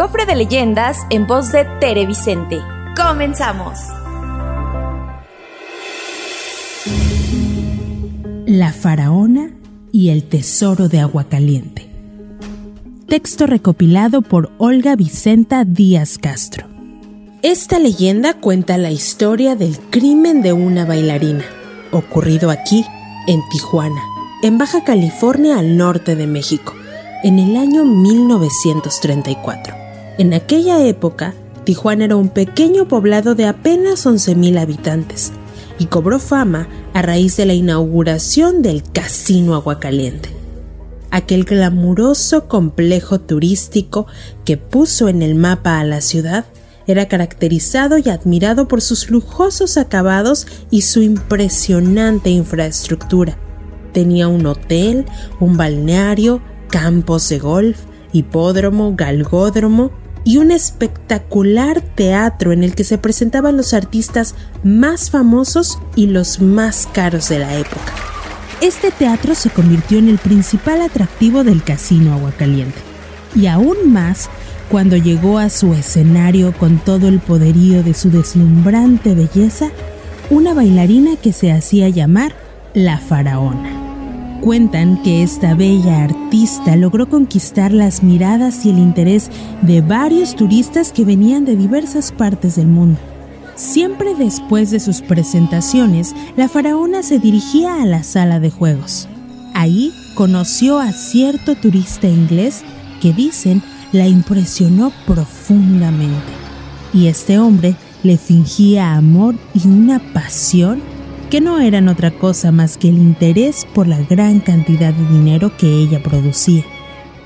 [0.00, 2.58] Cofre de Leyendas en voz de Tere Vicente.
[2.96, 3.78] Comenzamos.
[8.46, 9.50] La faraona
[9.92, 11.90] y el tesoro de agua caliente.
[13.08, 16.66] Texto recopilado por Olga Vicenta Díaz Castro.
[17.42, 21.44] Esta leyenda cuenta la historia del crimen de una bailarina,
[21.92, 22.86] ocurrido aquí,
[23.26, 24.00] en Tijuana,
[24.42, 26.72] en Baja California al norte de México,
[27.22, 29.89] en el año 1934.
[30.20, 31.32] En aquella época,
[31.64, 35.32] Tijuana era un pequeño poblado de apenas 11.000 habitantes
[35.78, 40.28] y cobró fama a raíz de la inauguración del Casino Aguacaliente,
[41.10, 44.08] aquel glamuroso complejo turístico
[44.44, 46.44] que puso en el mapa a la ciudad
[46.86, 53.38] era caracterizado y admirado por sus lujosos acabados y su impresionante infraestructura.
[53.94, 55.06] Tenía un hotel,
[55.40, 57.78] un balneario, campos de golf,
[58.12, 59.98] hipódromo, galgódromo
[60.30, 66.40] y un espectacular teatro en el que se presentaban los artistas más famosos y los
[66.40, 67.92] más caros de la época.
[68.60, 72.78] Este teatro se convirtió en el principal atractivo del Casino Aguacaliente,
[73.34, 74.30] y aún más
[74.70, 79.70] cuando llegó a su escenario con todo el poderío de su deslumbrante belleza,
[80.30, 82.36] una bailarina que se hacía llamar
[82.72, 83.79] la faraona.
[84.40, 90.92] Cuentan que esta bella artista logró conquistar las miradas y el interés de varios turistas
[90.92, 92.98] que venían de diversas partes del mundo.
[93.54, 99.08] Siempre después de sus presentaciones, la faraona se dirigía a la sala de juegos.
[99.52, 102.62] Ahí conoció a cierto turista inglés
[103.02, 106.32] que dicen la impresionó profundamente.
[106.94, 110.80] Y este hombre le fingía amor y una pasión
[111.30, 115.56] que no eran otra cosa más que el interés por la gran cantidad de dinero
[115.56, 116.64] que ella producía.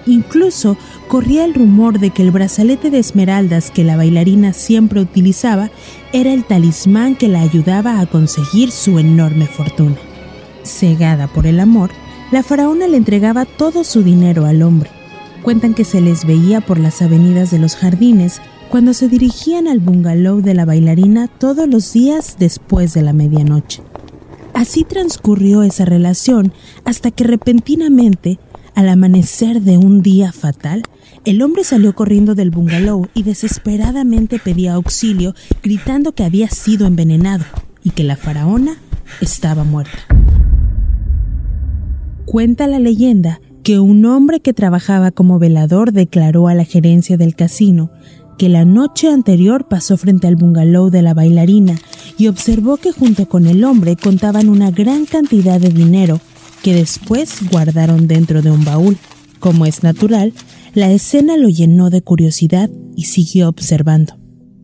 [0.04, 0.76] Incluso
[1.08, 5.70] corría el rumor de que el brazalete de esmeraldas que la bailarina siempre utilizaba
[6.12, 9.96] era el talismán que la ayudaba a conseguir su enorme fortuna.
[10.64, 11.90] Cegada por el amor,
[12.30, 14.90] la faraona le entregaba todo su dinero al hombre.
[15.42, 19.80] Cuentan que se les veía por las avenidas de los jardines cuando se dirigían al
[19.80, 23.82] bungalow de la bailarina todos los días después de la medianoche.
[24.54, 26.52] Así transcurrió esa relación
[26.84, 28.38] hasta que repentinamente,
[28.74, 30.82] al amanecer de un día fatal,
[31.24, 37.44] el hombre salió corriendo del bungalow y desesperadamente pedía auxilio, gritando que había sido envenenado
[37.82, 38.76] y que la faraona
[39.20, 39.98] estaba muerta.
[42.24, 47.34] Cuenta la leyenda que un hombre que trabajaba como velador declaró a la gerencia del
[47.34, 47.90] casino
[48.36, 51.76] que la noche anterior pasó frente al bungalow de la bailarina
[52.18, 56.20] y observó que junto con el hombre contaban una gran cantidad de dinero
[56.62, 58.96] que después guardaron dentro de un baúl.
[59.38, 60.32] Como es natural,
[60.74, 64.16] la escena lo llenó de curiosidad y siguió observando.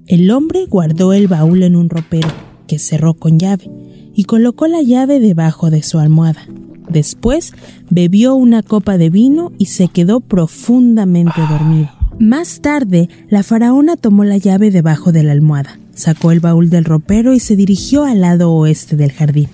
[0.07, 2.29] El hombre guardó el baúl en un ropero,
[2.67, 3.71] que cerró con llave,
[4.15, 6.47] y colocó la llave debajo de su almohada.
[6.89, 7.53] Después
[7.91, 12.00] bebió una copa de vino y se quedó profundamente dormido.
[12.21, 16.85] Más tarde, la faraona tomó la llave debajo de la almohada, sacó el baúl del
[16.85, 19.49] ropero y se dirigió al lado oeste del jardín.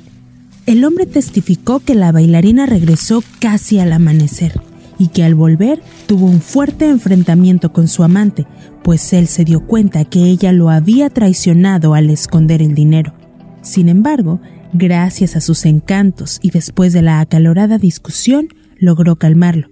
[0.66, 4.60] El hombre testificó que la bailarina regresó casi al amanecer
[4.98, 8.48] y que al volver tuvo un fuerte enfrentamiento con su amante,
[8.82, 13.14] pues él se dio cuenta que ella lo había traicionado al esconder el dinero.
[13.62, 14.40] Sin embargo,
[14.72, 19.68] gracias a sus encantos y después de la acalorada discusión, logró calmarlo,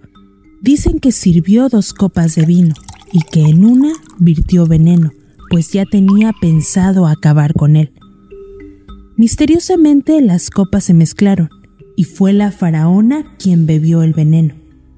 [0.65, 2.75] Dicen que sirvió dos copas de vino
[3.13, 5.13] y que en una virtió veneno,
[5.51, 7.93] pues ya tenía pensado acabar con él.
[9.19, 11.51] Misteriosamente las copas se mezclaron
[11.97, 14.55] y fue la faraona quien bebió el veneno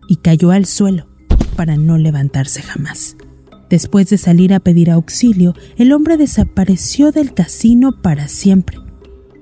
[0.09, 1.09] y cayó al suelo
[1.57, 3.17] para no levantarse jamás.
[3.69, 8.79] Después de salir a pedir auxilio, el hombre desapareció del casino para siempre.